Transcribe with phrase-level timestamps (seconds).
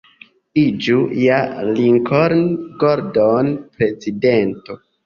[0.61, 1.37] Iĝu ja
[1.69, 2.45] Lincoln
[2.87, 4.85] Gordon prezidento!